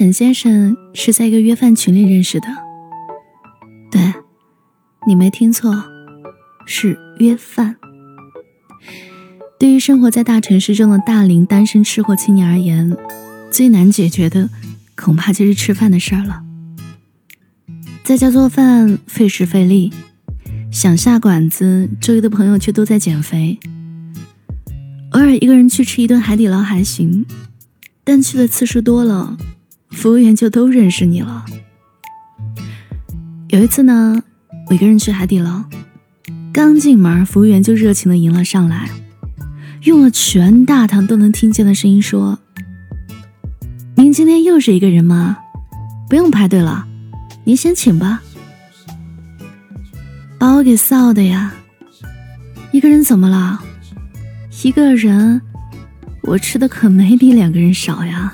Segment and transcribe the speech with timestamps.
[0.00, 2.46] 沈先生是在一个约饭群里认识的。
[3.90, 4.00] 对，
[5.06, 5.84] 你没听错，
[6.64, 7.76] 是约饭。
[9.58, 12.96] 对于生活在大城市中的大龄单身吃货青年而言，
[13.50, 14.48] 最难解决的
[14.96, 16.42] 恐怕就是吃饭的事儿了。
[18.02, 19.92] 在家做饭费时费力，
[20.72, 23.58] 想下馆子，周围的朋友却都在减肥。
[25.10, 27.26] 偶尔一个人去吃一顿海底捞还行，
[28.02, 29.36] 但去的次数多了，
[29.90, 31.44] 服务员就都认识你了。
[33.48, 34.22] 有一次呢，
[34.68, 35.64] 我一个人去海底捞，
[36.52, 38.88] 刚进门，服务员就热情的迎了上来，
[39.82, 42.38] 用了全大堂都能听见的声音说
[43.96, 45.38] ：“您今天又是一个人吗？
[46.08, 46.86] 不用排队了，
[47.44, 48.22] 您先请吧。”
[50.38, 51.52] 把我给臊的呀！
[52.72, 53.60] 一个人怎么了？
[54.62, 55.42] 一个人，
[56.22, 58.32] 我吃的可没比两个人少呀。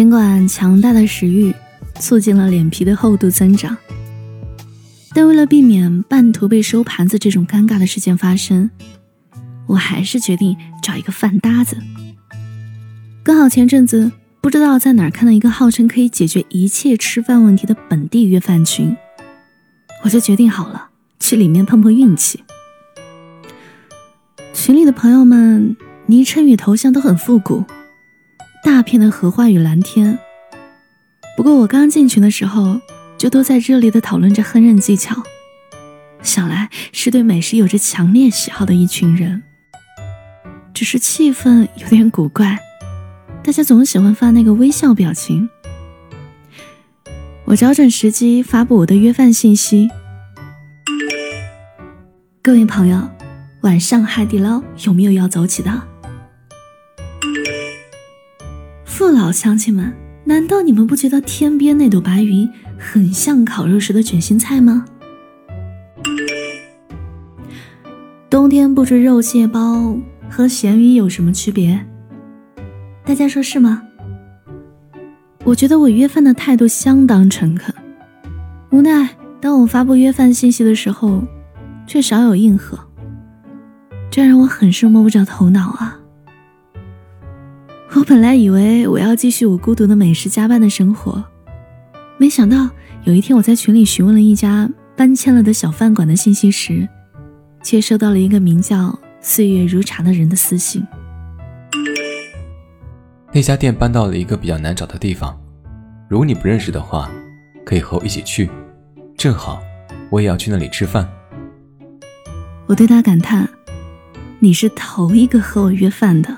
[0.00, 1.54] 尽管强大的食欲
[1.96, 3.76] 促进了脸皮的厚度增长。
[5.12, 8.70] 但为了避免半途被收盘子这种尴尬的事件发生，
[9.66, 11.76] 我还是决定找一个饭搭子。
[13.22, 18.96] 刚好前阵子不知道在哪儿看到一个号称可以解决一切吃饭问题的本地约饭群，
[20.02, 22.42] 我就决定好了去里面碰碰运气。
[24.54, 25.76] 群里的朋友们
[26.06, 27.62] 昵称与头像都很复古，
[28.62, 30.18] 大片的荷花与蓝天。
[31.36, 32.80] 不过我刚进群的时候。
[33.20, 35.22] 就都在热烈的讨论着烹饪技巧，
[36.22, 39.42] 想来是对美食有着强烈喜好的一群人。
[40.72, 42.58] 只是气氛有点古怪，
[43.44, 45.50] 大家总喜欢发那个微笑表情。
[47.44, 49.90] 我找准时机发布我的约饭信息：
[52.40, 53.06] 各位朋友，
[53.60, 55.89] 晚上海底捞有没有要走起的？
[59.10, 59.92] 老乡亲们，
[60.24, 62.48] 难道你们不觉得天边那朵白云？
[62.78, 64.86] 很像烤肉时的卷心菜吗？
[68.30, 69.94] 冬天不吃肉蟹包
[70.30, 71.84] 和咸鱼有什么区别？
[73.04, 73.82] 大家说是吗？
[75.44, 77.74] 我觉得我约饭的态度相当诚恳，
[78.70, 79.10] 无奈
[79.40, 81.22] 当我发布约饭信息的时候，
[81.86, 82.78] 却少有应和，
[84.10, 85.99] 这让我很是摸不着头脑啊！
[87.92, 91.22] 我本来以为我要继续我孤独的美食加班的生活。
[92.18, 92.70] 没想到
[93.02, 96.88] 有一天，我在群里询问了一家搬迁了的小饭馆的信息时，
[97.64, 100.86] 却收到了一个名叫“岁月如茶”的人的私信。
[103.32, 105.36] 那家店搬到了一个比较难找的地方，
[106.08, 107.10] 如果你不认识的话，
[107.64, 108.48] 可以和我一起去，
[109.16, 109.60] 正好
[110.10, 111.08] 我也要去那里吃饭。
[112.66, 113.48] 我对他感叹
[114.38, 116.36] ：“你是头一个和我约饭的，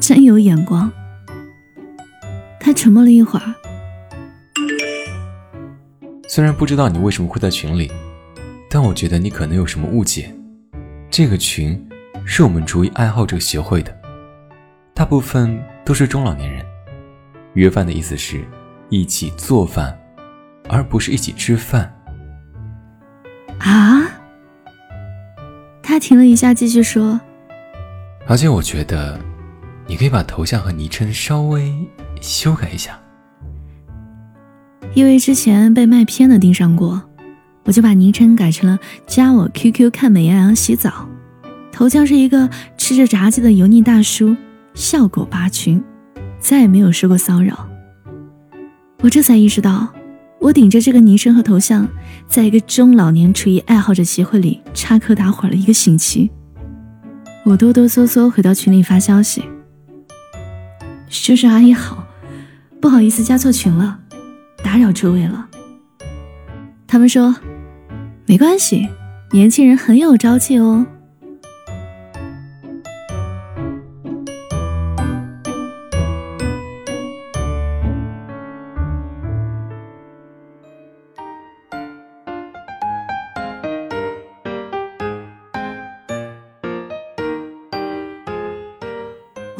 [0.00, 0.90] 真有眼光。”
[2.60, 3.54] 他沉默了一会儿。
[6.28, 7.90] 虽然不知道你为什么会在群里，
[8.70, 10.34] 但我觉得你可能有什么误解。
[11.10, 11.88] 这个群
[12.24, 13.96] 是我们厨艺爱好者协会的，
[14.94, 16.64] 大部分都是中老年人。
[17.54, 18.44] 约饭的意思是
[18.90, 19.98] 一起做饭，
[20.68, 21.92] 而不是一起吃饭。
[23.58, 24.02] 啊？
[25.82, 27.18] 他停了一下，继续说。
[28.26, 29.18] 而且我觉得，
[29.88, 31.74] 你可以把头像和昵称稍微
[32.20, 32.96] 修改一下。
[34.94, 37.02] 因为之前被卖偏的盯上过，
[37.64, 41.08] 我就把昵称改成了加我 QQ 看美羊羊洗澡，
[41.72, 44.36] 头像是一个吃着炸鸡的油腻大叔，
[44.74, 45.82] 效果拔群，
[46.38, 47.66] 再也没有受过骚扰。
[49.00, 49.88] 我这才意识到，
[50.38, 51.88] 我顶着这个昵称和头像，
[52.26, 56.30] 在一个中老年厨艺爱好者协会里插科打诨了一个星期。
[57.44, 59.42] 我哆哆嗦嗦回到群里发消息
[61.10, 62.06] ：“叔叔阿姨好，
[62.80, 63.98] 不好意思加错群了。”
[64.62, 65.48] 打扰诸位了。
[66.86, 67.34] 他们说，
[68.26, 68.88] 没关系，
[69.30, 70.86] 年轻人很有朝气哦。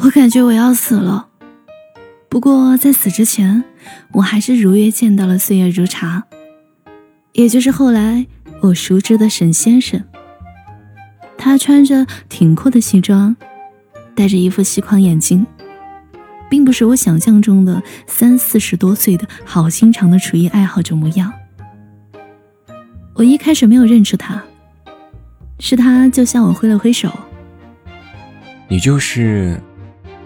[0.01, 1.28] 我感觉我要死了。
[2.29, 3.63] 不过在死之前，
[4.11, 6.23] 我还是如约见到了岁月如茶，
[7.33, 8.27] 也就是后来
[8.61, 10.01] 我熟知的沈先生。
[11.37, 13.35] 他穿着挺阔的西装，
[14.13, 15.45] 戴着一副细框眼镜，
[16.49, 21.33] 并不是我想象中的三四十多岁的好心肠的厨艺爱好者模样。
[23.15, 24.41] 我一开始没有认出他，
[25.59, 27.11] 是他就向我挥了挥手。
[28.67, 29.59] 你就是，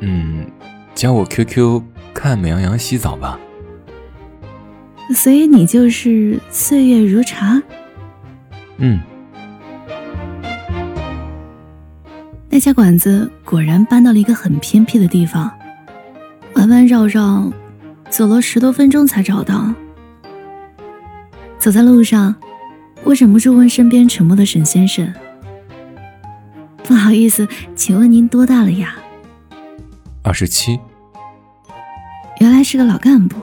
[0.01, 0.45] 嗯，
[0.93, 1.81] 加我 QQ
[2.13, 3.39] 看美羊羊洗澡吧。
[5.13, 7.61] 所以你就是岁月如茶。
[8.77, 8.99] 嗯。
[12.49, 15.51] 那家馆子果然搬到了一个很偏僻的地方，
[16.55, 17.51] 弯弯绕绕，
[18.09, 19.73] 走了十多分钟才找到。
[21.57, 22.35] 走在路上，
[23.03, 25.11] 我忍不住问身边沉默的沈先生
[26.85, 28.97] ：“不好意思，请问您多大了呀
[30.23, 30.79] ？”“二十七。”
[32.43, 33.37] 原来是个老干部。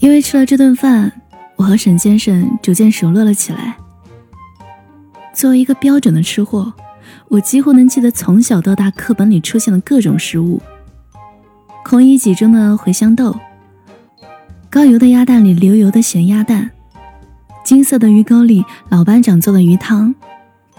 [0.00, 1.12] 因为吃了这顿饭，
[1.56, 3.76] 我和沈先生逐渐熟络了起来。
[5.34, 6.72] 作为一个标准的吃货，
[7.28, 10.58] 我几乎能记得从小到大课本里出现的各种食物：
[11.84, 13.38] 孔乙己中的茴香豆，
[14.70, 16.70] 高油的鸭蛋里流油的咸鸭蛋，
[17.62, 20.14] 金色的鱼钩里老班长做的鱼汤。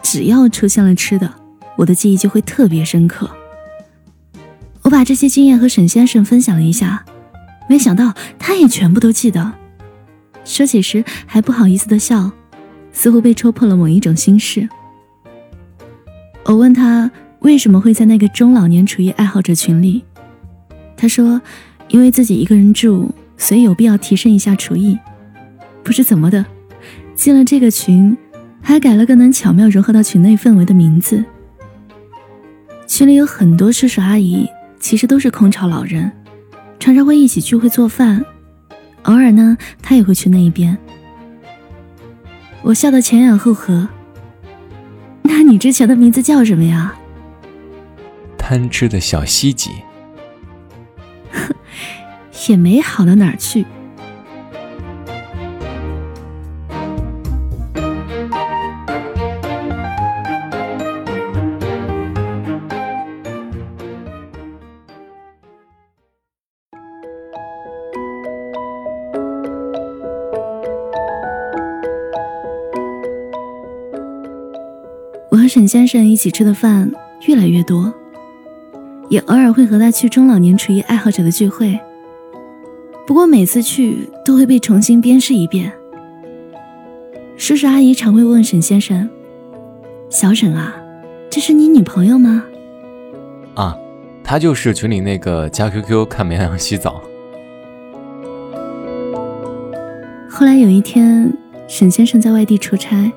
[0.01, 1.31] 只要出现了吃的，
[1.77, 3.29] 我的记忆就会特别深刻。
[4.93, 7.03] 我把这些经验和沈先生分享了一下，
[7.67, 9.51] 没想到他也全部都记得。
[10.45, 12.31] 说起时还不好意思的笑。
[12.91, 14.69] 似乎被戳破了某一种心事。
[16.45, 17.09] 我问他
[17.39, 20.03] 为什么会在那个中老年厨艺爱好者群里，
[20.95, 21.41] 他说
[21.89, 24.95] ：“因为自己一个人住，所以有必要提升一下厨艺。”
[25.83, 26.45] 不知怎么的，
[27.15, 28.15] 进了这个群，
[28.61, 31.25] 还改了个能巧妙融合到群内氛围的名字。
[32.85, 34.47] 群里有很多叔叔阿姨，
[34.83, 36.11] 其实都是空巢老人，
[36.77, 38.25] 常常会一起聚会做饭，
[39.03, 40.77] 偶尔呢，他也会去那一边。
[42.61, 43.87] 我笑得前仰后合。
[45.21, 46.93] 那你之前的名字叫什么呀？
[48.37, 49.71] 贪吃的小西吉。
[52.49, 53.65] 也没好到哪儿去。
[75.53, 76.91] 沈先生一起吃的饭
[77.27, 77.93] 越来越多，
[79.07, 81.79] 也偶尔会和他去中老年厨艺爱好者的聚会。
[83.05, 85.71] 不过每次去都会被重新鞭尸一遍。
[87.37, 89.07] 叔叔阿姨常会问沈先生
[90.09, 90.75] ：“小沈啊，
[91.29, 92.43] 这是你女朋友吗
[93.53, 93.77] ？”“啊，
[94.23, 96.99] 她就是群里那个加 QQ 看绵羊洗澡。”
[100.27, 101.31] 后来有一天，
[101.67, 103.11] 沈先生在外地出差。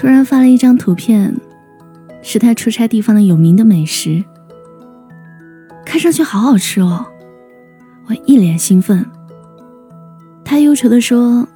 [0.00, 1.36] 突然发了一张图片，
[2.22, 4.24] 是他出差地方的有名的美食，
[5.84, 7.04] 看上去好好吃哦。
[8.08, 9.04] 我一脸兴奋。
[10.42, 11.46] 他忧愁地说：“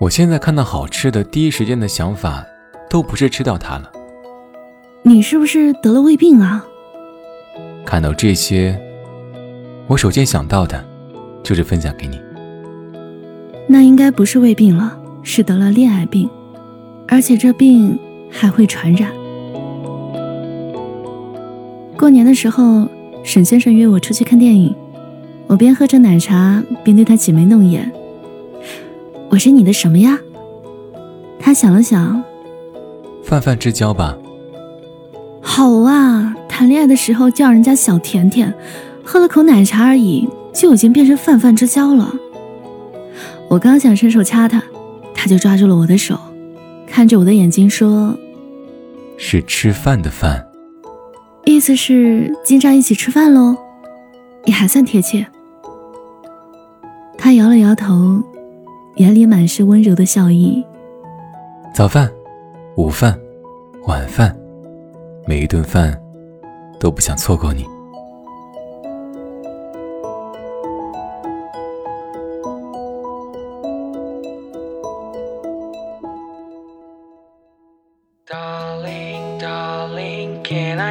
[0.00, 2.42] 我现在看到好吃的，第一时间的想法
[2.88, 3.92] 都不是吃到它了。
[5.02, 6.64] 你是不是得了胃病啊？”
[7.84, 8.80] 看到这些，
[9.86, 10.82] 我首先想到的，
[11.42, 12.18] 就是分享给你。
[13.68, 16.26] 那应该不是胃病了，是得了恋爱病。
[17.08, 17.98] 而且这病
[18.30, 19.10] 还会传染。
[21.96, 22.88] 过年的时候，
[23.22, 24.74] 沈先生约我出去看电影，
[25.46, 27.90] 我边喝着奶茶边对他挤眉弄眼。
[29.30, 30.18] 我是你的什么呀？
[31.38, 32.22] 他想了想，
[33.22, 34.16] 泛泛之交吧。
[35.40, 38.52] 好啊，谈恋爱的时候叫人家小甜甜，
[39.04, 42.12] 喝了口奶茶而已，就已经变成泛泛之交了。
[43.48, 44.62] 我刚想伸手掐他，
[45.14, 46.18] 他就抓住了我的手。
[46.94, 48.16] 看着我的眼睛说
[49.18, 50.46] ：“是吃饭的饭，
[51.44, 53.56] 意思是经常一起吃饭喽，
[54.44, 55.26] 也还算贴切。”
[57.18, 58.22] 他摇了摇头，
[58.94, 60.64] 眼里满是温柔的笑意。
[61.74, 62.08] 早饭、
[62.76, 63.18] 午饭、
[63.88, 64.32] 晚饭，
[65.26, 66.00] 每一顿饭
[66.78, 67.66] 都不想错过你。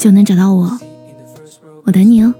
[0.00, 0.80] 就能找到我。
[1.84, 2.32] 我等你哦。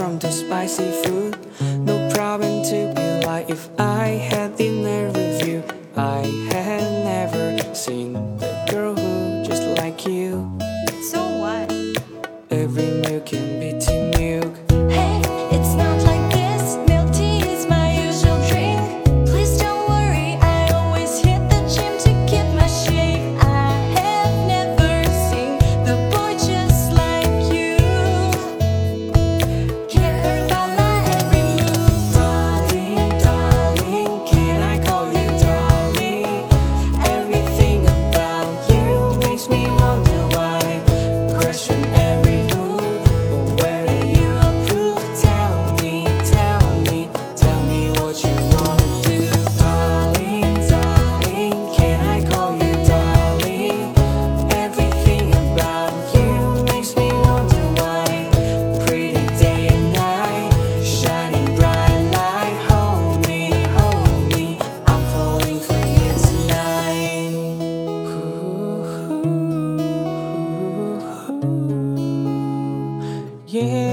[0.00, 1.36] from the spicy food.
[1.60, 4.79] No problem to be like if I had the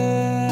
[0.08, 0.47] yeah.